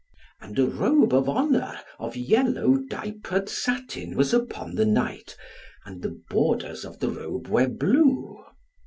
[0.41, 5.37] And a robe of honour of yellow diapered satin was upon the knight,
[5.85, 8.43] and the borders of the robe were blue.